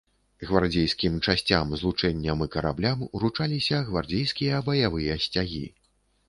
Гвардзейскім 0.51 1.17
часцям, 1.27 1.75
злучэнням 1.81 2.41
і 2.45 2.47
караблям 2.55 3.05
уручаліся 3.19 3.83
гвардзейскія 3.91 4.63
баявыя 4.71 5.21
сцягі. 5.29 5.63